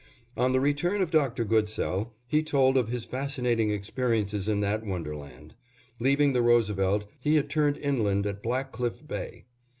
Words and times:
On 0.35 0.51
the 0.51 0.59
return 0.59 0.99
of 1.03 1.11
Dr. 1.11 1.45
Goodsell, 1.45 2.15
he 2.25 2.41
told 2.41 2.75
of 2.75 2.87
his 2.87 3.05
fascinating 3.05 3.69
experiences 3.69 4.47
in 4.47 4.59
that 4.61 4.83
wonderland. 4.83 5.53
Leaving 5.99 6.33
the 6.33 6.41
Roosevelt, 6.41 7.05
he 7.19 7.35
had 7.35 7.51
turned 7.51 7.77
inland 7.77 8.25
at 8.25 8.41
Black 8.41 8.71
Cliff 8.71 9.07
Bay. 9.07 9.45